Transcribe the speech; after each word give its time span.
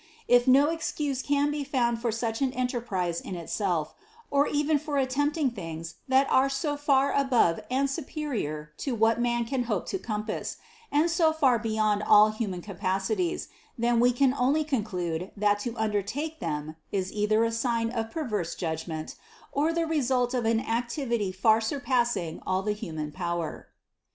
If 0.27 0.47
no 0.47 0.71
excuse 0.71 1.21
can 1.21 1.51
be 1.51 1.63
found 1.63 2.01
for 2.01 2.11
such 2.11 2.41
an 2.41 2.53
enterprise 2.53 3.21
in 3.21 3.35
itself, 3.35 3.93
or 4.31 4.47
even 4.47 4.79
for 4.79 4.97
at 4.97 5.11
tempting 5.11 5.51
things 5.51 5.97
that 6.07 6.25
are 6.31 6.49
so 6.49 6.75
far 6.75 7.13
above 7.13 7.59
and 7.69 7.87
superior 7.87 8.71
to 8.77 8.95
what 8.95 9.21
man 9.21 9.45
can 9.45 9.65
hope 9.65 9.85
to 9.89 9.99
compass, 9.99 10.57
and 10.91 11.07
so 11.11 11.31
far 11.31 11.59
beyond 11.59 12.01
all 12.01 12.31
human 12.31 12.63
capacities, 12.63 13.49
then 13.77 13.99
we 13.99 14.11
can 14.11 14.33
only 14.33 14.63
conclude 14.63 15.29
that 15.37 15.59
to 15.59 15.75
un 15.77 15.91
dertake 15.91 16.39
them 16.39 16.77
is 16.91 17.13
either 17.13 17.43
a 17.43 17.51
sign 17.51 17.91
of 17.91 18.09
perverse 18.09 18.55
judgment 18.55 19.17
or 19.51 19.71
the 19.71 19.85
result 19.85 20.33
of 20.33 20.45
an 20.45 20.61
activity 20.61 21.31
far 21.31 21.61
surpassing 21.61 22.41
all 22.47 22.63
the 22.63 22.73
human 22.73 23.11
power. 23.11 23.67